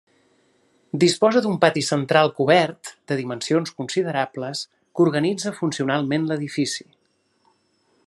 Disposa 1.03 1.43
d'un 1.45 1.59
pati 1.65 1.83
central 1.89 2.31
cobert 2.39 2.91
de 3.11 3.19
dimensions 3.21 3.75
considerables 3.83 4.65
que 4.73 5.07
organitza 5.09 5.57
funcionalment 5.63 6.29
l'edifici. 6.33 6.91